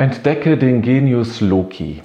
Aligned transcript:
Entdecke 0.00 0.56
den 0.56 0.80
Genius 0.80 1.42
Loki. 1.42 2.02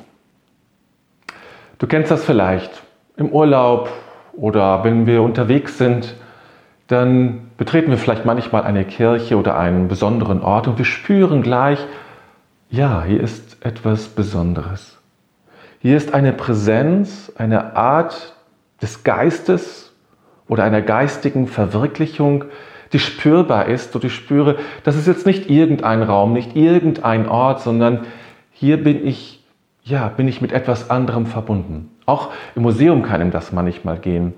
Du 1.78 1.88
kennst 1.88 2.12
das 2.12 2.26
vielleicht 2.26 2.84
im 3.16 3.30
Urlaub 3.30 3.90
oder 4.34 4.84
wenn 4.84 5.08
wir 5.08 5.22
unterwegs 5.22 5.78
sind, 5.78 6.14
dann 6.88 7.52
betreten 7.56 7.92
wir 7.92 7.98
vielleicht 7.98 8.26
manchmal 8.26 8.64
eine 8.64 8.84
Kirche 8.84 9.38
oder 9.38 9.58
einen 9.58 9.88
besonderen 9.88 10.42
Ort 10.42 10.68
und 10.68 10.78
wir 10.78 10.84
spüren 10.84 11.42
gleich, 11.42 11.80
ja, 12.70 13.06
hier 13.06 13.22
ist 13.22 13.66
etwas 13.66 14.10
Besonderes. 14.10 14.98
Hier 15.80 15.96
ist 15.96 16.14
eine 16.14 16.34
Präsenz, 16.34 17.32
eine 17.38 17.78
Art 17.78 18.36
des 18.82 19.06
Geistes 19.06 19.94
oder 20.50 20.66
einer 20.66 20.82
geistigen 20.82 21.48
Verwirklichung, 21.48 22.44
die 22.94 23.00
spürbar 23.00 23.68
ist 23.68 23.96
und 23.96 24.04
ich 24.04 24.14
spüre, 24.14 24.58
das 24.84 24.96
ist 24.96 25.08
jetzt 25.08 25.26
nicht 25.26 25.50
irgendein 25.50 26.04
Raum, 26.04 26.34
nicht 26.34 26.56
irgendein 26.56 27.28
Ort, 27.28 27.62
sondern 27.62 28.02
hier 28.52 28.82
bin 28.84 29.06
ich, 29.06 29.44
ja, 29.84 30.08
bin 30.10 30.28
ich 30.28 30.42
mit 30.42 30.52
etwas 30.52 30.90
anderem 30.90 31.26
verbunden. 31.26 31.92
Auch 32.06 32.30
im 32.56 32.64
Museum 32.64 33.04
kann 33.04 33.22
ihm 33.22 33.32
das 33.32 33.52
manchmal 33.52 33.98
gehen. 33.98 34.34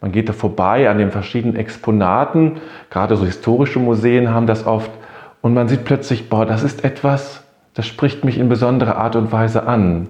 Man 0.00 0.12
geht 0.12 0.28
da 0.28 0.32
vorbei 0.32 0.88
an 0.88 0.98
den 0.98 1.10
verschiedenen 1.10 1.56
Exponaten, 1.56 2.60
gerade 2.90 3.16
so 3.16 3.24
historische 3.24 3.80
Museen 3.80 4.30
haben 4.30 4.46
das 4.46 4.66
oft, 4.66 4.90
und 5.40 5.54
man 5.54 5.68
sieht 5.68 5.84
plötzlich, 5.84 6.28
boah, 6.28 6.46
das 6.46 6.62
ist 6.62 6.84
etwas, 6.84 7.44
das 7.74 7.86
spricht 7.86 8.24
mich 8.24 8.38
in 8.38 8.48
besonderer 8.48 8.96
Art 8.96 9.16
und 9.16 9.30
Weise 9.30 9.66
an. 9.66 10.08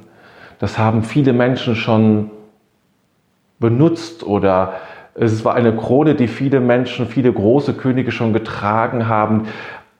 Das 0.58 0.78
haben 0.78 1.02
viele 1.02 1.32
Menschen 1.32 1.76
schon 1.76 2.30
benutzt 3.60 4.24
oder 4.24 4.74
es 5.20 5.44
war 5.44 5.54
eine 5.54 5.74
Krone, 5.74 6.14
die 6.14 6.28
viele 6.28 6.60
Menschen, 6.60 7.06
viele 7.06 7.32
große 7.32 7.74
Könige 7.74 8.12
schon 8.12 8.32
getragen 8.32 9.08
haben. 9.08 9.48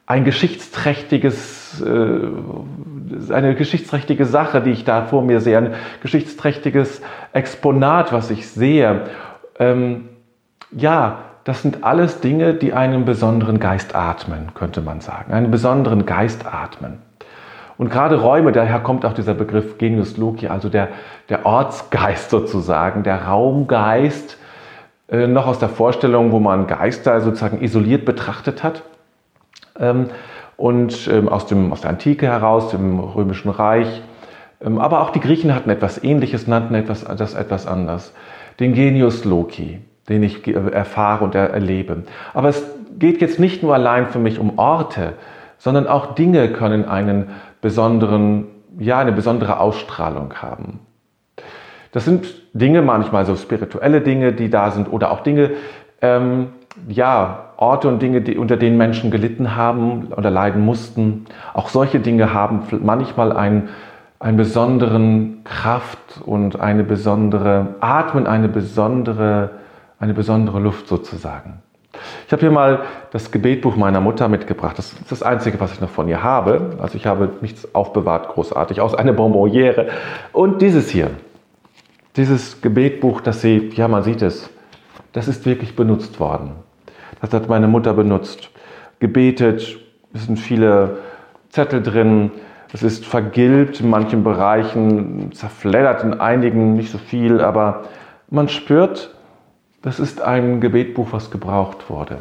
Ein 0.07 0.25
geschichtsträchtiges, 0.25 1.83
äh, 1.83 3.33
eine 3.33 3.55
geschichtsträchtige 3.55 4.25
Sache, 4.25 4.61
die 4.61 4.71
ich 4.71 4.85
da 4.85 5.03
vor 5.03 5.23
mir 5.23 5.41
sehe, 5.41 5.59
ein 5.59 5.75
geschichtsträchtiges 6.03 7.03
Exponat, 7.33 8.13
was 8.13 8.31
ich 8.31 8.49
sehe. 8.49 9.03
Ähm, 9.59 10.09
ja, 10.71 11.19
das 11.45 11.63
sind 11.63 11.85
alles 11.85 12.21
Dinge, 12.21 12.55
die 12.55 12.73
einen 12.73 13.05
besonderen 13.05 13.59
Geist 13.59 13.95
atmen, 13.95 14.51
könnte 14.55 14.81
man 14.83 15.01
sagen. 15.01 15.33
Einen 15.33 15.51
besonderen 15.51 16.07
Geist 16.07 16.47
atmen. 16.47 16.99
Und 17.79 17.91
gerade 17.91 18.21
Räume, 18.21 18.53
daher 18.53 18.81
kommt 18.81 19.05
auch 19.07 19.15
dieser 19.15 19.35
Begriff 19.35 19.79
Genius 19.79 20.17
Loki, 20.17 20.49
also 20.49 20.69
der, 20.69 20.89
der 21.29 21.47
Ortsgeist 21.47 22.29
sozusagen, 22.29 23.05
der 23.05 23.25
Raumgeist, 23.25 24.37
äh, 25.09 25.27
noch 25.27 25.47
aus 25.47 25.59
der 25.59 25.69
Vorstellung, 25.69 26.33
wo 26.33 26.39
man 26.39 26.67
Geister 26.67 27.21
sozusagen 27.21 27.63
isoliert 27.63 28.05
betrachtet 28.05 28.63
hat. 28.63 28.83
Ähm, 29.79 30.07
und 30.57 31.09
ähm, 31.09 31.29
aus, 31.29 31.47
dem, 31.47 31.73
aus 31.73 31.83
der 31.83 31.91
Antike 31.91 32.27
heraus, 32.27 32.71
dem 32.71 32.99
Römischen 32.99 33.49
Reich. 33.49 34.03
Ähm, 34.61 34.79
aber 34.79 35.01
auch 35.03 35.11
die 35.11 35.21
Griechen 35.21 35.55
hatten 35.55 35.71
etwas 35.71 36.03
Ähnliches, 36.03 36.47
nannten 36.47 36.75
etwas, 36.75 37.05
das 37.05 37.35
etwas 37.35 37.67
anders. 37.67 38.13
Den 38.61 38.75
Genius 38.75 39.25
Loki, 39.25 39.81
den 40.09 40.23
ich 40.23 40.47
erfahre 40.47 41.25
und 41.25 41.35
erlebe. 41.35 42.03
Aber 42.35 42.49
es 42.49 42.65
geht 42.99 43.21
jetzt 43.21 43.39
nicht 43.39 43.63
nur 43.63 43.75
allein 43.75 44.09
für 44.09 44.19
mich 44.19 44.41
um 44.41 44.59
Orte, 44.59 45.13
sondern 45.59 45.87
auch 45.87 46.15
Dinge 46.15 46.49
können 46.53 46.85
einen 46.85 47.29
besonderen, 47.61 48.47
ja, 48.79 48.99
eine 48.99 49.13
besondere 49.13 49.61
Ausstrahlung 49.61 50.35
haben. 50.35 50.81
Das 51.93 52.05
sind 52.05 52.27
Dinge, 52.53 52.83
manchmal 52.83 53.25
so 53.27 53.37
spirituelle 53.37 54.01
Dinge, 54.01 54.33
die 54.33 54.51
da 54.51 54.71
sind, 54.71 54.93
oder 54.93 55.11
auch 55.11 55.21
Dinge, 55.21 55.53
ähm, 56.03 56.49
ja, 56.87 57.51
Orte 57.57 57.89
und 57.89 58.01
Dinge, 58.01 58.21
die, 58.21 58.39
unter 58.39 58.57
denen 58.57 58.77
Menschen 58.77 59.11
gelitten 59.11 59.57
haben 59.57 60.09
oder 60.17 60.31
leiden 60.31 60.65
mussten. 60.65 61.25
Auch 61.55 61.69
solche 61.69 61.99
Dinge 61.99 62.33
haben 62.33 62.63
manchmal 62.83 63.33
einen, 63.33 63.69
einen 64.21 64.37
besonderen 64.37 65.43
Kraft 65.45 66.21
und 66.25 66.61
eine 66.61 66.85
besondere, 66.85 67.75
atmen 67.81 68.27
eine 68.27 68.49
besondere, 68.49 69.51
eine 69.99 70.15
besondere 70.15 70.61
Luft 70.61 70.87
sozusagen. 70.87 71.63
Ich 72.27 72.33
habe 72.33 72.41
hier 72.41 72.51
mal 72.51 72.81
das 73.11 73.33
Gebetbuch 73.33 73.75
meiner 73.75 74.01
Mutter 74.01 74.29
mitgebracht. 74.29 74.79
Das 74.79 74.93
ist 74.93 75.11
das 75.11 75.23
Einzige, 75.23 75.59
was 75.59 75.73
ich 75.73 75.81
noch 75.81 75.89
von 75.89 76.09
ihr 76.09 76.23
habe. 76.23 76.77
Also 76.81 76.97
ich 76.97 77.07
habe 77.07 77.31
nichts 77.41 77.75
aufbewahrt, 77.75 78.29
großartig, 78.29 78.81
aus 78.81 78.95
einer 78.95 79.13
Bonbonniere. 79.13 79.89
Und 80.33 80.63
dieses 80.63 80.91
hier, 80.91 81.11
dieses 82.19 82.61
Gebetbuch, 82.61 83.21
das 83.21 83.41
sie, 83.41 83.71
ja, 83.75 83.89
man 83.89 84.03
sieht 84.03 84.23
es, 84.23 84.51
das 85.13 85.29
ist 85.29 85.47
wirklich 85.47 85.77
benutzt 85.77 86.21
worden. 86.21 86.57
Das 87.21 87.33
hat 87.33 87.49
meine 87.49 87.69
Mutter 87.69 87.95
benutzt. 87.95 88.51
Gebetet, 88.99 89.79
es 90.13 90.27
sind 90.27 90.39
viele 90.39 90.99
Zettel 91.49 91.83
drin, 91.83 92.33
es 92.73 92.83
ist 92.83 93.07
vergilbt 93.07 93.81
in 93.81 93.89
manchen 93.89 94.25
Bereichen, 94.25 95.33
zerfleddert 95.33 96.03
in 96.03 96.21
einigen, 96.21 96.75
nicht 96.75 96.91
so 96.91 96.99
viel, 96.99 97.41
aber 97.41 97.85
man 98.29 98.49
spürt, 98.49 99.15
das 99.81 100.01
ist 100.01 100.21
ein 100.21 100.61
Gebetbuch, 100.61 101.09
was 101.13 101.31
gebraucht 101.31 101.89
wurde. 101.89 102.19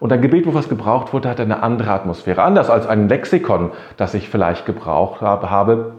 Und 0.00 0.12
ein 0.12 0.20
Gebetbuch, 0.20 0.54
was 0.54 0.68
gebraucht 0.68 1.12
wurde, 1.12 1.28
hat 1.28 1.38
eine 1.38 1.62
andere 1.62 1.92
Atmosphäre. 1.92 2.42
Anders 2.42 2.70
als 2.70 2.88
ein 2.88 3.08
Lexikon, 3.08 3.70
das 3.96 4.14
ich 4.14 4.28
vielleicht 4.28 4.66
gebraucht 4.66 5.20
habe, 5.20 5.94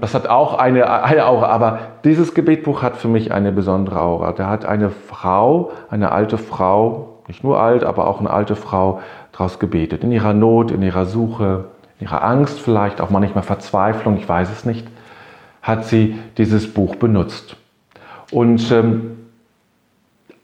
das 0.00 0.14
hat 0.14 0.26
auch 0.26 0.58
eine, 0.58 1.04
eine 1.04 1.26
Aura, 1.26 1.46
aber 1.46 1.78
dieses 2.04 2.34
Gebetbuch 2.34 2.82
hat 2.82 2.96
für 2.96 3.08
mich 3.08 3.32
eine 3.32 3.52
besondere 3.52 4.00
Aura. 4.00 4.32
Da 4.32 4.48
hat 4.48 4.64
eine 4.64 4.90
Frau, 4.90 5.72
eine 5.90 6.12
alte 6.12 6.38
Frau, 6.38 7.20
nicht 7.28 7.44
nur 7.44 7.60
alt, 7.60 7.84
aber 7.84 8.06
auch 8.06 8.20
eine 8.20 8.30
alte 8.30 8.56
Frau 8.56 9.00
daraus 9.32 9.58
gebetet. 9.58 10.04
In 10.04 10.12
ihrer 10.12 10.34
Not, 10.34 10.70
in 10.70 10.82
ihrer 10.82 11.06
Suche, 11.06 11.66
in 11.98 12.06
ihrer 12.06 12.24
Angst 12.24 12.60
vielleicht, 12.60 13.00
auch 13.00 13.10
manchmal 13.10 13.44
Verzweiflung, 13.44 14.16
ich 14.16 14.28
weiß 14.28 14.50
es 14.50 14.64
nicht, 14.64 14.86
hat 15.62 15.84
sie 15.84 16.18
dieses 16.36 16.72
Buch 16.72 16.96
benutzt. 16.96 17.56
Und 18.30 18.70
ähm, 18.72 19.16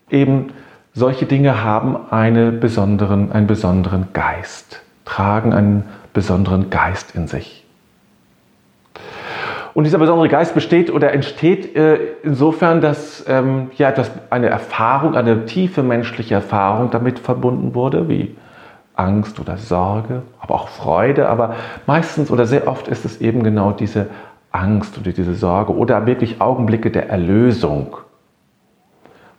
eben 0.09 0.53
solche 0.93 1.27
Dinge 1.27 1.63
haben 1.63 1.97
eine 2.11 2.53
besonderen, 2.53 3.33
einen 3.33 3.47
besonderen 3.47 4.09
Geist, 4.13 4.83
tragen 5.05 5.53
einen 5.53 5.85
besonderen 6.13 6.71
Geist 6.71 7.15
in 7.15 7.27
sich. 7.27 7.65
Und 9.75 9.85
dieser 9.85 9.99
besondere 9.99 10.29
Geist 10.29 10.55
besteht 10.55 10.93
oder 10.93 11.13
entsteht 11.13 11.77
äh, 11.77 11.99
insofern, 12.23 12.81
dass 12.81 13.25
ähm, 13.29 13.71
ja, 13.77 13.93
dass 13.93 14.11
eine 14.31 14.49
Erfahrung, 14.49 15.15
eine 15.15 15.45
tiefe 15.45 15.83
menschliche 15.83 16.35
Erfahrung 16.35 16.91
damit 16.91 17.19
verbunden 17.19 17.75
wurde, 17.75 18.09
wie 18.09 18.37
Angst 18.97 19.39
oder 19.41 19.57
Sorge, 19.57 20.23
aber 20.41 20.55
auch 20.55 20.69
Freude. 20.69 21.29
Aber 21.29 21.55
meistens 21.87 22.31
oder 22.31 22.47
sehr 22.47 22.67
oft 22.67 22.89
ist 22.89 23.05
es 23.05 23.21
eben 23.21 23.43
genau 23.43 23.73
diese 23.73 24.09
Angst 24.53 24.99
oder 24.99 25.13
diese 25.13 25.35
Sorge 25.35 25.75
oder 25.75 26.07
wirklich 26.07 26.41
Augenblicke 26.41 26.91
der 26.91 27.09
Erlösung, 27.09 27.97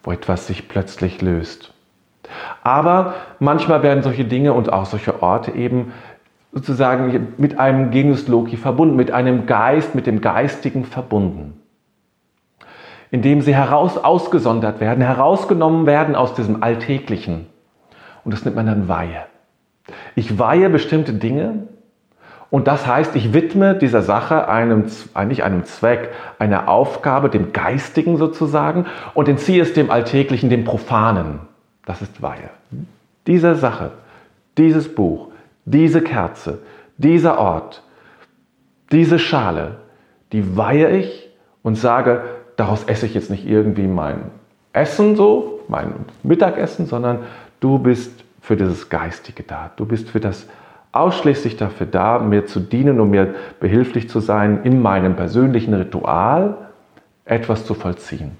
wo 0.03 0.11
etwas 0.11 0.47
sich 0.47 0.69
plötzlich 0.69 1.21
löst. 1.21 1.73
Aber 2.63 3.15
manchmal 3.39 3.83
werden 3.83 4.03
solche 4.03 4.25
Dinge 4.25 4.53
und 4.53 4.71
auch 4.71 4.85
solche 4.85 5.21
Orte 5.21 5.51
eben 5.51 5.91
sozusagen 6.51 7.33
mit 7.37 7.59
einem 7.59 7.91
Genius 7.91 8.27
Loki 8.27 8.57
verbunden, 8.57 8.95
mit 8.95 9.11
einem 9.11 9.45
Geist, 9.45 9.95
mit 9.95 10.05
dem 10.05 10.21
Geistigen 10.21 10.85
verbunden. 10.85 11.53
Indem 13.09 13.41
sie 13.41 13.55
heraus 13.55 13.97
ausgesondert 13.97 14.79
werden, 14.79 15.03
herausgenommen 15.03 15.85
werden 15.85 16.15
aus 16.15 16.33
diesem 16.33 16.63
Alltäglichen. 16.63 17.47
Und 18.23 18.33
das 18.33 18.45
nennt 18.45 18.55
man 18.55 18.65
dann 18.65 18.87
Weihe. 18.87 19.25
Ich 20.15 20.37
weihe 20.37 20.69
bestimmte 20.69 21.13
Dinge 21.13 21.67
und 22.51 22.67
das 22.67 22.85
heißt, 22.85 23.15
ich 23.15 23.33
widme 23.33 23.75
dieser 23.75 24.01
Sache 24.01 24.49
einem, 24.49 24.85
eigentlich 25.13 25.43
einem 25.43 25.63
Zweck, 25.63 26.09
einer 26.37 26.67
Aufgabe, 26.67 27.29
dem 27.29 27.53
Geistigen 27.53 28.17
sozusagen 28.17 28.85
und 29.13 29.29
entziehe 29.29 29.61
es 29.61 29.73
dem 29.73 29.89
Alltäglichen, 29.89 30.49
dem 30.49 30.65
Profanen. 30.65 31.39
Das 31.85 32.01
ist 32.01 32.21
Weihe. 32.21 32.49
Diese 33.25 33.55
Sache, 33.55 33.91
dieses 34.57 34.93
Buch, 34.93 35.30
diese 35.65 36.01
Kerze, 36.01 36.59
dieser 36.97 37.39
Ort, 37.39 37.83
diese 38.91 39.19
Schale, 39.19 39.77
die 40.31 40.57
weihe 40.57 40.89
ich 40.97 41.29
und 41.63 41.75
sage, 41.75 42.23
daraus 42.57 42.83
esse 42.83 43.05
ich 43.05 43.13
jetzt 43.13 43.29
nicht 43.29 43.47
irgendwie 43.47 43.87
mein 43.87 44.31
Essen 44.73 45.15
so, 45.15 45.59
mein 45.67 45.93
Mittagessen, 46.23 46.85
sondern 46.85 47.19
du 47.59 47.79
bist 47.79 48.23
für 48.41 48.55
dieses 48.55 48.89
Geistige 48.89 49.43
da. 49.43 49.71
Du 49.75 49.85
bist 49.85 50.09
für 50.09 50.19
das 50.19 50.47
ausschließlich 50.91 51.57
dafür 51.57 51.87
da, 51.87 52.19
mir 52.19 52.45
zu 52.45 52.59
dienen, 52.59 52.99
um 52.99 53.11
mir 53.11 53.35
behilflich 53.59 54.09
zu 54.09 54.19
sein, 54.19 54.61
in 54.63 54.81
meinem 54.81 55.15
persönlichen 55.15 55.73
Ritual 55.73 56.57
etwas 57.23 57.65
zu 57.65 57.73
vollziehen. 57.73 58.37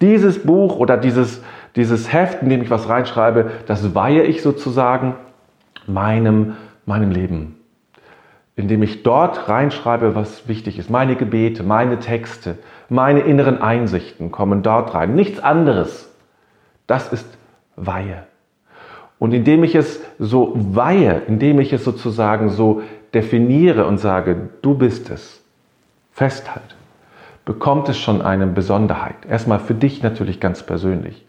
Dieses 0.00 0.44
Buch 0.44 0.76
oder 0.76 0.96
dieses, 0.96 1.42
dieses 1.76 2.12
Heft, 2.12 2.42
in 2.42 2.48
dem 2.48 2.62
ich 2.62 2.70
was 2.70 2.88
reinschreibe, 2.88 3.50
das 3.66 3.94
weihe 3.94 4.22
ich 4.22 4.42
sozusagen 4.42 5.14
meinem, 5.88 6.56
meinem 6.86 7.10
Leben. 7.10 7.56
Indem 8.56 8.82
ich 8.82 9.02
dort 9.02 9.48
reinschreibe, 9.48 10.14
was 10.14 10.48
wichtig 10.48 10.78
ist. 10.78 10.90
Meine 10.90 11.16
Gebete, 11.16 11.62
meine 11.62 11.98
Texte, 12.00 12.58
meine 12.88 13.20
inneren 13.20 13.62
Einsichten 13.62 14.32
kommen 14.32 14.62
dort 14.62 14.94
rein. 14.94 15.14
Nichts 15.14 15.40
anderes. 15.40 16.12
Das 16.86 17.12
ist 17.12 17.26
Weihe. 17.76 18.24
Und 19.18 19.32
indem 19.32 19.64
ich 19.64 19.74
es 19.74 20.00
so 20.18 20.52
weihe, 20.54 21.22
indem 21.26 21.60
ich 21.60 21.72
es 21.72 21.84
sozusagen 21.84 22.50
so 22.50 22.82
definiere 23.14 23.86
und 23.86 23.98
sage, 23.98 24.48
du 24.62 24.74
bist 24.74 25.10
es, 25.10 25.42
festhalte, 26.12 26.74
bekommt 27.44 27.88
es 27.88 27.98
schon 27.98 28.22
eine 28.22 28.46
Besonderheit. 28.46 29.16
Erstmal 29.28 29.58
für 29.58 29.74
dich 29.74 30.02
natürlich 30.02 30.40
ganz 30.40 30.62
persönlich. 30.62 31.24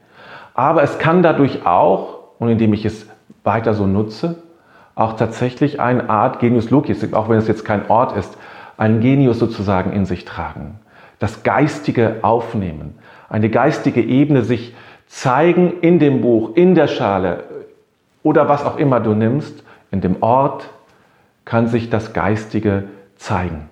Aber 0.54 0.84
es 0.84 1.00
kann 1.00 1.24
dadurch 1.24 1.66
auch, 1.66 2.20
und 2.40 2.50
indem 2.50 2.74
ich 2.74 2.86
es 2.86 3.08
weiter 3.44 3.74
so 3.74 3.88
nutze, 3.88 4.36
auch 5.00 5.14
tatsächlich 5.14 5.80
eine 5.80 6.10
Art 6.10 6.40
Genius 6.40 6.70
Loci, 6.70 6.96
auch 7.14 7.30
wenn 7.30 7.38
es 7.38 7.48
jetzt 7.48 7.64
kein 7.64 7.90
Ort 7.90 8.18
ist, 8.18 8.38
einen 8.78 9.00
Genius 9.00 9.40
sozusagen 9.40 9.94
in 9.94 10.06
sich 10.06 10.26
tragen. 10.26 10.80
Das 11.20 11.44
Geistige 11.44 12.18
aufnehmen, 12.22 13.00
eine 13.30 13.50
geistige 13.50 14.02
Ebene 14.02 14.44
sich 14.44 14.76
zeigen 15.08 15.80
in 15.82 16.00
dem 16.00 16.22
Buch, 16.22 16.56
in 16.56 16.76
der 16.76 16.88
Schale 16.88 17.44
oder 18.24 18.50
was 18.50 18.66
auch 18.66 18.78
immer 18.78 19.00
du 19.00 19.14
nimmst, 19.14 19.64
in 19.90 20.02
dem 20.02 20.22
Ort 20.22 20.70
kann 21.46 21.68
sich 21.68 21.90
das 21.90 22.14
Geistige 22.14 22.84
zeigen. 23.16 23.70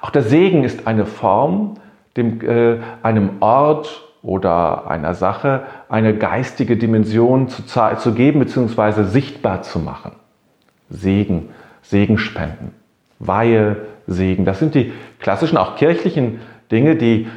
Auch 0.00 0.10
der 0.10 0.22
Segen 0.22 0.64
ist 0.64 0.86
eine 0.86 1.06
Form, 1.06 1.76
dem, 2.16 2.40
äh, 2.40 2.78
einem 3.02 3.40
Ort 3.40 4.09
oder 4.22 4.90
einer 4.90 5.14
Sache 5.14 5.62
eine 5.88 6.14
geistige 6.16 6.76
Dimension 6.76 7.48
zu, 7.48 7.62
zu 7.64 8.14
geben 8.14 8.40
bzw. 8.40 9.04
sichtbar 9.04 9.62
zu 9.62 9.78
machen. 9.78 10.12
Segen, 10.90 11.50
Segenspenden, 11.82 12.72
Weihe, 13.18 13.76
Segen. 14.06 14.44
Das 14.44 14.58
sind 14.58 14.74
die 14.74 14.92
klassischen, 15.20 15.56
auch 15.56 15.76
kirchlichen 15.76 16.40
Dinge, 16.70 16.96
die 16.96 17.28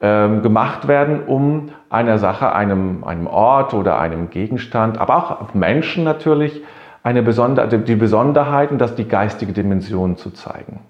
ähm, 0.00 0.42
gemacht 0.42 0.88
werden, 0.88 1.22
um 1.24 1.70
einer 1.88 2.18
Sache, 2.18 2.52
einem, 2.52 3.04
einem 3.04 3.26
Ort 3.26 3.74
oder 3.74 3.98
einem 3.98 4.30
Gegenstand, 4.30 4.98
aber 4.98 5.16
auch 5.16 5.54
Menschen 5.54 6.04
natürlich, 6.04 6.62
eine 7.04 7.22
Besonder 7.22 7.66
die 7.66 7.96
Besonderheiten, 7.96 8.78
dass 8.78 8.94
die 8.94 9.08
geistige 9.08 9.52
Dimension 9.52 10.16
zu 10.16 10.30
zeigen. 10.30 10.80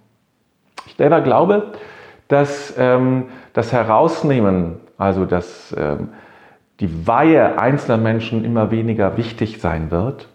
Ich 0.87 0.96
selber 0.96 1.22
glaube, 1.22 1.72
dass 2.28 2.75
ähm, 2.78 3.25
das 3.52 3.72
Herausnehmen, 3.72 4.76
also 5.02 5.25
dass 5.25 5.75
ähm, 5.76 6.08
die 6.81 7.06
Weihe 7.06 7.58
einzelner 7.58 7.99
Menschen 7.99 8.44
immer 8.44 8.70
weniger 8.70 9.16
wichtig 9.16 9.60
sein 9.60 9.90
wird. 9.90 10.28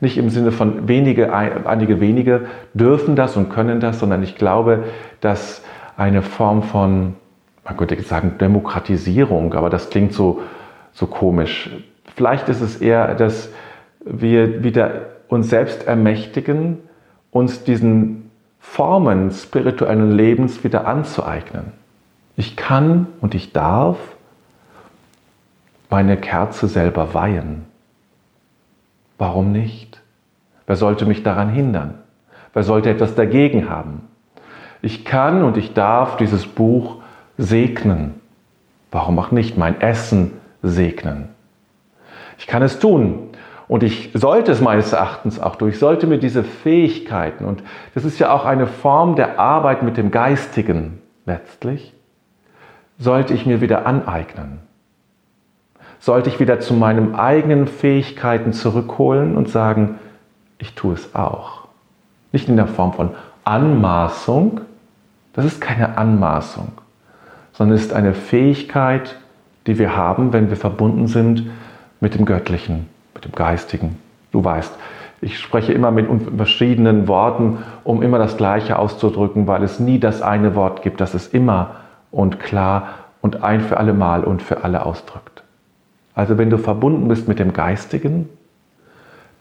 Nicht 0.00 0.18
im 0.18 0.28
Sinne 0.28 0.52
von 0.52 0.88
wenige, 0.88 1.32
einige 1.32 2.00
wenige 2.00 2.46
dürfen 2.74 3.16
das 3.16 3.36
und 3.36 3.48
können 3.48 3.80
das, 3.80 4.00
sondern 4.00 4.22
ich 4.22 4.36
glaube, 4.36 4.84
dass 5.20 5.64
eine 5.96 6.22
Form 6.22 6.62
von, 6.62 7.14
man 7.64 7.76
könnte 7.76 7.94
jetzt 7.94 8.08
sagen, 8.08 8.36
Demokratisierung, 8.38 9.54
aber 9.54 9.70
das 9.70 9.90
klingt 9.90 10.12
so, 10.12 10.42
so 10.92 11.06
komisch. 11.06 11.70
Vielleicht 12.16 12.48
ist 12.48 12.60
es 12.60 12.80
eher, 12.80 13.14
dass 13.14 13.50
wir 14.04 14.62
wieder 14.62 15.06
uns 15.28 15.48
selbst 15.48 15.86
ermächtigen, 15.86 16.78
uns 17.30 17.64
diesen 17.64 18.30
Formen 18.58 19.30
spirituellen 19.30 20.12
Lebens 20.12 20.64
wieder 20.64 20.86
anzueignen. 20.86 21.83
Ich 22.36 22.56
kann 22.56 23.06
und 23.20 23.34
ich 23.34 23.52
darf 23.52 23.98
meine 25.90 26.16
Kerze 26.16 26.66
selber 26.66 27.14
weihen. 27.14 27.66
Warum 29.18 29.52
nicht? 29.52 30.00
Wer 30.66 30.76
sollte 30.76 31.06
mich 31.06 31.22
daran 31.22 31.50
hindern? 31.50 31.94
Wer 32.52 32.64
sollte 32.64 32.90
etwas 32.90 33.14
dagegen 33.14 33.68
haben? 33.68 34.08
Ich 34.82 35.04
kann 35.04 35.44
und 35.44 35.56
ich 35.56 35.72
darf 35.74 36.16
dieses 36.16 36.46
Buch 36.46 37.02
segnen. 37.38 38.20
Warum 38.90 39.18
auch 39.18 39.30
nicht 39.30 39.56
mein 39.56 39.80
Essen 39.80 40.32
segnen? 40.62 41.28
Ich 42.38 42.46
kann 42.46 42.62
es 42.62 42.78
tun, 42.78 43.30
und 43.66 43.82
ich 43.82 44.10
sollte 44.14 44.52
es 44.52 44.60
meines 44.60 44.92
Erachtens 44.92 45.40
auch 45.40 45.56
durch, 45.56 45.78
sollte 45.78 46.06
mir 46.06 46.18
diese 46.18 46.44
Fähigkeiten, 46.44 47.44
und 47.44 47.62
das 47.94 48.04
ist 48.04 48.18
ja 48.18 48.32
auch 48.32 48.44
eine 48.44 48.66
Form 48.66 49.16
der 49.16 49.38
Arbeit 49.38 49.82
mit 49.82 49.96
dem 49.96 50.10
Geistigen 50.10 51.00
letztlich, 51.24 51.94
sollte 52.98 53.34
ich 53.34 53.46
mir 53.46 53.60
wieder 53.60 53.86
aneignen. 53.86 54.60
Sollte 55.98 56.28
ich 56.28 56.40
wieder 56.40 56.60
zu 56.60 56.74
meinen 56.74 57.14
eigenen 57.14 57.66
Fähigkeiten 57.66 58.52
zurückholen 58.52 59.36
und 59.36 59.48
sagen, 59.48 59.98
ich 60.58 60.74
tue 60.74 60.94
es 60.94 61.14
auch. 61.14 61.62
Nicht 62.32 62.48
in 62.48 62.56
der 62.56 62.66
Form 62.66 62.92
von 62.92 63.10
Anmaßung, 63.44 64.60
das 65.32 65.44
ist 65.44 65.60
keine 65.60 65.98
Anmaßung, 65.98 66.72
sondern 67.52 67.76
ist 67.76 67.92
eine 67.92 68.14
Fähigkeit, 68.14 69.16
die 69.66 69.78
wir 69.78 69.96
haben, 69.96 70.32
wenn 70.32 70.50
wir 70.50 70.56
verbunden 70.56 71.06
sind 71.06 71.50
mit 72.00 72.14
dem 72.14 72.26
Göttlichen 72.26 72.88
mit 73.14 73.24
dem 73.24 73.32
Geistigen. 73.32 73.96
Du 74.32 74.44
weißt, 74.44 74.72
ich 75.20 75.38
spreche 75.38 75.72
immer 75.72 75.90
mit 75.90 76.06
verschiedenen 76.36 77.08
Worten, 77.08 77.58
um 77.84 78.02
immer 78.02 78.18
das 78.18 78.36
Gleiche 78.36 78.78
auszudrücken, 78.78 79.46
weil 79.46 79.62
es 79.62 79.80
nie 79.80 79.98
das 79.98 80.20
eine 80.20 80.54
Wort 80.54 80.82
gibt, 80.82 81.00
das 81.00 81.14
es 81.14 81.28
immer 81.28 81.76
und 82.14 82.40
klar 82.40 82.88
und 83.20 83.42
ein 83.42 83.60
für 83.60 83.76
alle 83.76 83.92
Mal 83.92 84.24
und 84.24 84.42
für 84.42 84.64
alle 84.64 84.86
ausdrückt. 84.86 85.42
Also 86.14 86.38
wenn 86.38 86.50
du 86.50 86.58
verbunden 86.58 87.08
bist 87.08 87.26
mit 87.28 87.38
dem 87.38 87.52
Geistigen, 87.52 88.28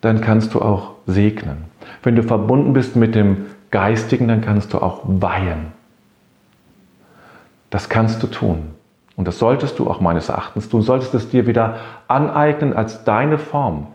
dann 0.02 0.22
kannst 0.22 0.54
du 0.54 0.62
auch 0.62 0.92
segnen. 1.06 1.66
Wenn 2.02 2.16
du 2.16 2.24
verbunden 2.24 2.74
bist 2.74 2.96
mit 2.96 3.16
dem 3.16 3.46
Geistigen, 3.72 4.28
dann 4.28 4.42
kannst 4.42 4.74
du 4.74 4.80
auch 4.80 5.02
weihen. 5.06 5.68
Das 7.70 7.90
kannst 7.90 8.22
du 8.22 8.28
tun. 8.28 8.72
Und 9.16 9.28
das 9.28 9.40
solltest 9.40 9.80
du 9.80 9.90
auch 9.90 10.02
meines 10.02 10.30
Erachtens 10.30 10.70
tun. 10.70 10.82
Du 10.82 10.86
solltest 10.86 11.14
es 11.14 11.30
dir 11.30 11.48
wieder 11.48 11.78
aneignen 12.08 12.74
als 12.74 13.04
deine 13.04 13.38
Form. 13.38 13.88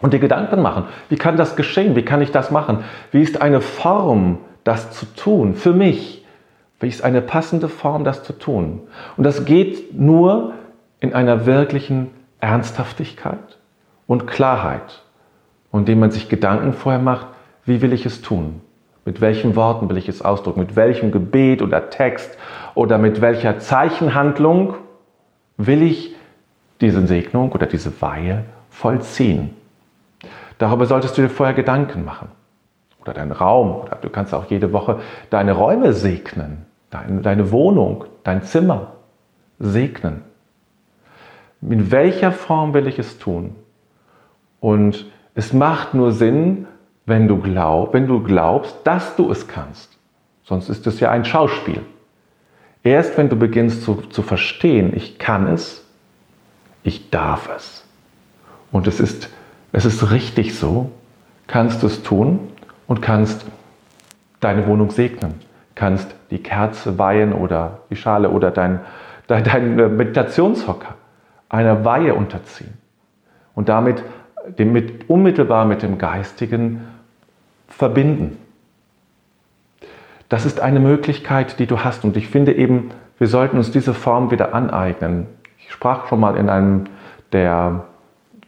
Und 0.00 0.12
dir 0.12 0.18
Gedanken 0.18 0.62
machen. 0.62 0.84
Wie 1.08 1.16
kann 1.16 1.36
das 1.36 1.54
geschehen? 1.54 1.94
Wie 1.94 2.04
kann 2.04 2.22
ich 2.22 2.32
das 2.32 2.50
machen? 2.50 2.78
Wie 3.12 3.22
ist 3.22 3.40
eine 3.40 3.60
Form, 3.60 4.38
das 4.64 4.90
zu 4.90 5.06
tun? 5.14 5.54
Für 5.54 5.72
mich. 5.72 6.21
Ist 6.88 7.04
eine 7.04 7.22
passende 7.22 7.68
Form, 7.68 8.04
das 8.04 8.24
zu 8.24 8.32
tun? 8.32 8.80
Und 9.16 9.24
das 9.24 9.44
geht 9.44 9.98
nur 9.98 10.54
in 11.00 11.14
einer 11.14 11.46
wirklichen 11.46 12.10
Ernsthaftigkeit 12.40 13.58
und 14.06 14.26
Klarheit. 14.26 15.02
Indem 15.72 16.00
man 16.00 16.10
sich 16.10 16.28
Gedanken 16.28 16.74
vorher 16.74 17.00
macht, 17.00 17.28
wie 17.64 17.80
will 17.80 17.92
ich 17.92 18.04
es 18.04 18.20
tun? 18.20 18.60
Mit 19.04 19.20
welchen 19.20 19.56
Worten 19.56 19.88
will 19.88 19.96
ich 19.96 20.08
es 20.08 20.22
ausdrücken? 20.22 20.60
Mit 20.60 20.76
welchem 20.76 21.12
Gebet 21.12 21.62
oder 21.62 21.90
Text 21.90 22.36
oder 22.74 22.98
mit 22.98 23.20
welcher 23.20 23.58
Zeichenhandlung 23.58 24.74
will 25.56 25.82
ich 25.82 26.14
diese 26.80 27.06
Segnung 27.06 27.52
oder 27.52 27.66
diese 27.66 28.00
Weihe 28.00 28.44
vollziehen? 28.70 29.56
Darüber 30.58 30.86
solltest 30.86 31.18
du 31.18 31.22
dir 31.22 31.28
vorher 31.28 31.54
Gedanken 31.54 32.04
machen. 32.04 32.28
Oder 33.00 33.14
deinen 33.14 33.32
Raum. 33.32 33.74
Oder 33.74 33.98
du 34.00 34.08
kannst 34.08 34.32
auch 34.32 34.44
jede 34.48 34.72
Woche 34.72 35.00
deine 35.30 35.52
Räume 35.52 35.92
segnen. 35.92 36.66
Deine, 36.92 37.22
deine 37.22 37.50
Wohnung, 37.50 38.04
dein 38.22 38.42
Zimmer 38.42 38.92
segnen. 39.58 40.22
In 41.62 41.90
welcher 41.90 42.32
Form 42.32 42.74
will 42.74 42.86
ich 42.86 42.98
es 42.98 43.18
tun? 43.18 43.56
Und 44.60 45.06
es 45.34 45.54
macht 45.54 45.94
nur 45.94 46.12
Sinn, 46.12 46.66
wenn 47.06 47.28
du, 47.28 47.38
glaub, 47.38 47.94
wenn 47.94 48.06
du 48.06 48.22
glaubst, 48.22 48.76
dass 48.84 49.16
du 49.16 49.30
es 49.30 49.48
kannst. 49.48 49.96
Sonst 50.44 50.68
ist 50.68 50.86
es 50.86 51.00
ja 51.00 51.10
ein 51.10 51.24
Schauspiel. 51.24 51.80
Erst 52.84 53.16
wenn 53.16 53.30
du 53.30 53.36
beginnst 53.36 53.84
zu, 53.84 53.94
zu 54.10 54.20
verstehen, 54.20 54.92
ich 54.94 55.18
kann 55.18 55.46
es, 55.46 55.86
ich 56.84 57.08
darf 57.08 57.48
es. 57.56 57.86
Und 58.70 58.86
es 58.86 59.00
ist, 59.00 59.30
es 59.72 59.86
ist 59.86 60.10
richtig 60.10 60.58
so, 60.58 60.90
kannst 61.46 61.82
du 61.82 61.86
es 61.86 62.02
tun 62.02 62.40
und 62.86 63.00
kannst 63.00 63.46
deine 64.40 64.66
Wohnung 64.66 64.90
segnen, 64.90 65.36
kannst 65.74 66.14
die 66.30 66.42
Kerze 66.42 66.98
weihen 66.98 67.32
oder 67.32 67.80
die 67.90 67.96
Schale 67.96 68.30
oder 68.30 68.50
dein, 68.50 68.80
dein, 69.26 69.44
dein 69.44 69.96
Meditationshocker 69.96 70.94
einer 71.48 71.84
Weihe 71.84 72.14
unterziehen 72.14 72.74
und 73.54 73.68
damit 73.68 74.02
dem 74.58 74.72
mit, 74.72 75.08
unmittelbar 75.08 75.64
mit 75.64 75.82
dem 75.82 75.98
Geistigen 75.98 76.82
verbinden. 77.68 78.38
Das 80.28 80.46
ist 80.46 80.60
eine 80.60 80.80
Möglichkeit, 80.80 81.58
die 81.58 81.66
du 81.66 81.84
hast. 81.84 82.04
Und 82.04 82.16
ich 82.16 82.28
finde 82.28 82.54
eben, 82.54 82.90
wir 83.18 83.26
sollten 83.26 83.58
uns 83.58 83.70
diese 83.70 83.94
Form 83.94 84.30
wieder 84.30 84.54
aneignen. 84.54 85.26
Ich 85.58 85.70
sprach 85.70 86.08
schon 86.08 86.20
mal 86.20 86.36
in 86.36 86.48
einem 86.48 86.84
der 87.32 87.84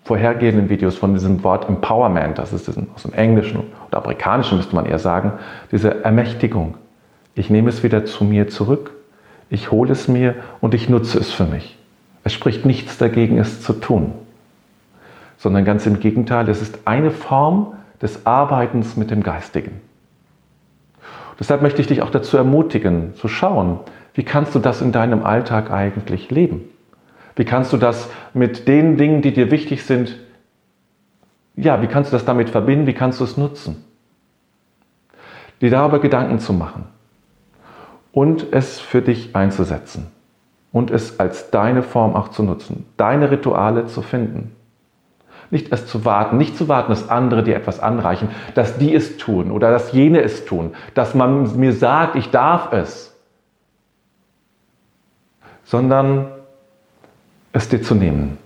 vorhergehenden 0.05 0.69
Videos 0.69 0.97
von 0.97 1.15
diesem 1.15 1.43
Wort 1.45 1.69
Empowerment, 1.69 2.39
das 2.39 2.53
ist 2.53 2.69
aus 2.95 3.03
dem 3.03 3.15
Englischen 3.15 3.63
oder 3.89 3.99
Amerikanischen 3.99 4.59
müsste 4.59 4.75
man 4.75 4.85
eher 4.85 4.99
sagen, 4.99 5.33
diese 5.73 6.05
Ermächtigung. 6.05 6.75
Ich 7.35 7.51
nehme 7.51 7.69
es 7.69 7.83
wieder 7.83 8.05
zu 8.05 8.25
mir 8.25 8.49
zurück, 8.49 8.93
ich 9.51 9.71
hole 9.71 9.93
es 9.93 10.09
mir 10.09 10.37
und 10.61 10.75
ich 10.75 10.89
nutze 10.89 11.19
es 11.19 11.33
für 11.33 11.45
mich. 11.45 11.77
Es 12.23 12.33
spricht 12.33 12.65
nichts 12.65 12.97
dagegen, 12.97 13.39
es 13.39 13.61
zu 13.61 13.75
tun, 13.75 14.13
sondern 15.37 15.65
ganz 15.65 15.87
im 15.87 16.01
Gegenteil, 16.01 16.49
es 16.49 16.63
ist 16.63 16.79
eine 16.87 17.11
Form 17.11 17.75
des 18.01 18.25
Arbeitens 18.27 18.97
mit 18.97 19.11
dem 19.11 19.23
Geistigen. 19.23 19.81
Deshalb 21.39 21.63
möchte 21.63 21.81
ich 21.81 21.89
dich 21.89 22.03
auch 22.03 22.11
dazu 22.11 22.37
ermutigen, 22.37 23.15
zu 23.15 23.29
schauen, 23.29 23.81
wie 24.15 24.23
kannst 24.23 24.55
du 24.55 24.61
das 24.61 24.81
in 24.81 24.93
deinem 24.93 25.25
Alltag 25.25 25.71
eigentlich 25.71 26.31
leben? 26.31 26.63
Wie 27.37 27.45
kannst 27.45 27.73
du 27.73 27.77
das 27.77 28.09
mit 28.33 28.69
den 28.69 28.97
Dingen, 28.97 29.21
die 29.21 29.33
dir 29.33 29.51
wichtig 29.51 29.85
sind, 29.85 30.17
ja, 31.57 31.83
wie 31.83 31.89
kannst 31.89 32.13
du 32.13 32.17
das 32.17 32.25
damit 32.25 32.51
verbinden? 32.51 32.87
Wie 32.87 32.95
kannst 32.95 33.21
du 33.21 33.25
es 33.25 33.37
nutzen? 33.37 33.85
dir 35.61 35.71
darüber 35.71 35.99
Gedanken 35.99 36.39
zu 36.39 36.53
machen 36.53 36.85
und 38.15 38.53
es 38.53 38.81
für 38.81 39.03
dich 39.03 39.35
einzusetzen 39.35 40.07
und 40.73 40.93
es 40.93 41.19
als 41.19 41.51
deine 41.51 41.83
Form 41.83 42.15
auch 42.15 42.29
zu 42.29 42.45
nutzen, 42.45 42.87
deine 42.97 43.31
Rituale 43.31 43.87
zu 43.87 44.03
finden. 44.03 44.55
Nicht 45.51 45.73
erst 45.73 45.89
zu 45.89 46.05
warten, 46.05 46.39
nicht 46.39 46.57
zu 46.57 46.69
warten, 46.69 46.91
dass 46.91 47.09
andere 47.09 47.43
dir 47.43 47.57
etwas 47.57 47.81
anreichen, 47.81 48.29
dass 48.55 48.79
die 48.79 48.95
es 48.95 49.19
tun 49.19 49.51
oder 49.51 49.71
dass 49.71 49.93
jene 49.93 50.23
es 50.23 50.45
tun, 50.45 50.75
dass 50.95 51.15
man 51.15 51.59
mir 51.59 51.73
sagt, 51.73 52.15
ich 52.15 52.31
darf 52.31 52.73
es, 52.73 53.15
sondern 55.65 56.27
es 57.53 57.69
dir 57.69 57.83
zu 57.83 57.97
nehmen. 57.97 58.39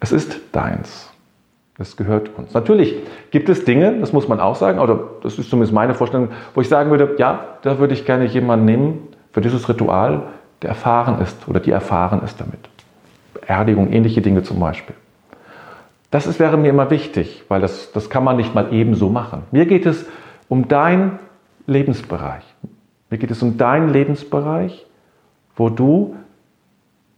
Es 0.00 0.12
ist 0.12 0.38
deins. 0.52 1.10
Es 1.80 1.96
gehört 1.96 2.36
uns. 2.36 2.52
Natürlich 2.52 2.94
gibt 3.30 3.48
es 3.48 3.64
Dinge, 3.64 4.00
das 4.00 4.12
muss 4.12 4.28
man 4.28 4.38
auch 4.38 4.54
sagen, 4.54 4.78
oder 4.80 5.00
das 5.22 5.38
ist 5.38 5.48
zumindest 5.48 5.72
meine 5.72 5.94
Vorstellung, 5.94 6.28
wo 6.54 6.60
ich 6.60 6.68
sagen 6.68 6.90
würde, 6.90 7.14
ja, 7.16 7.56
da 7.62 7.78
würde 7.78 7.94
ich 7.94 8.04
gerne 8.04 8.26
jemanden 8.26 8.66
nehmen 8.66 9.08
für 9.32 9.40
dieses 9.40 9.66
Ritual, 9.66 10.24
der 10.60 10.68
erfahren 10.68 11.22
ist 11.22 11.48
oder 11.48 11.58
die 11.58 11.70
erfahren 11.70 12.22
ist 12.22 12.38
damit. 12.38 12.60
Beerdigung, 13.32 13.90
ähnliche 13.92 14.20
Dinge 14.20 14.42
zum 14.42 14.60
Beispiel. 14.60 14.94
Das 16.10 16.26
ist, 16.26 16.38
wäre 16.38 16.58
mir 16.58 16.68
immer 16.68 16.90
wichtig, 16.90 17.44
weil 17.48 17.62
das, 17.62 17.92
das 17.92 18.10
kann 18.10 18.24
man 18.24 18.36
nicht 18.36 18.54
mal 18.54 18.74
ebenso 18.74 19.08
machen. 19.08 19.44
Mir 19.50 19.64
geht 19.64 19.86
es 19.86 20.04
um 20.48 20.68
deinen 20.68 21.18
Lebensbereich. 21.66 22.44
Mir 23.08 23.16
geht 23.16 23.30
es 23.30 23.42
um 23.42 23.56
deinen 23.56 23.88
Lebensbereich, 23.88 24.84
wo 25.56 25.70
du 25.70 26.14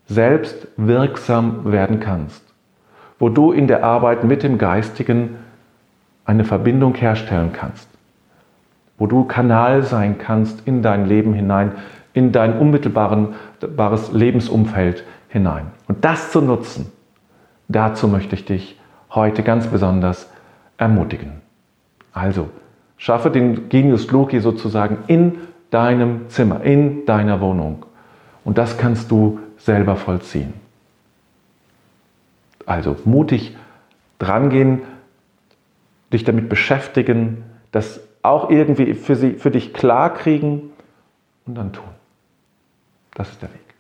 selbst 0.07 0.69
wirksam 0.77 1.73
werden 1.73 1.99
kannst 1.99 2.52
wo 3.19 3.29
du 3.29 3.53
in 3.53 3.67
der 3.67 3.85
Arbeit 3.85 4.25
mit 4.25 4.43
dem 4.43 4.59
Geistigen 4.59 5.37
eine 6.25 6.45
Verbindung 6.45 6.95
herstellen 6.95 7.53
kannst, 7.53 7.89
wo 8.99 9.07
du 9.07 9.25
Kanal 9.25 9.83
sein 9.83 10.19
kannst 10.19 10.67
in 10.67 10.83
dein 10.83 11.07
Leben 11.07 11.35
hinein, 11.35 11.73
in 12.13 12.33
dein 12.33 12.59
unmittelbares 12.59 14.13
Lebensumfeld 14.13 15.05
hinein. 15.29 15.69
Und 15.89 16.05
das 16.05 16.31
zu 16.31 16.41
nutzen, 16.41 16.93
dazu 17.69 18.09
möchte 18.09 18.35
ich 18.35 18.45
dich 18.45 18.79
heute 19.11 19.43
ganz 19.43 19.67
besonders 19.67 20.31
ermutigen. 20.77 21.43
Also, 22.13 22.49
schaffe 22.97 23.31
den 23.31 23.69
Genius 23.69 24.11
Loki 24.11 24.41
sozusagen 24.41 24.99
in 25.07 25.39
deinem 25.71 26.29
Zimmer, 26.29 26.63
in 26.63 27.07
deiner 27.07 27.41
Wohnung. 27.41 27.87
Und 28.45 28.59
das 28.59 28.77
kannst 28.79 29.11
du 29.11 29.41
selber 29.57 29.97
vollziehen. 29.97 30.62
Also 32.67 32.97
mutig 33.05 33.57
drangehen, 34.19 34.83
dich 36.13 36.25
damit 36.25 36.49
beschäftigen, 36.49 37.45
das 37.71 38.01
auch 38.23 38.51
irgendwie 38.51 38.95
für, 38.95 39.17
sie, 39.17 39.35
für 39.35 39.51
dich 39.51 39.73
klar 39.73 40.15
kriegen 40.15 40.71
und 41.47 41.57
dann 41.57 41.73
tun. 41.73 41.89
Das 43.15 43.31
ist 43.31 43.43
der 43.43 43.53
Weg. 43.53 43.72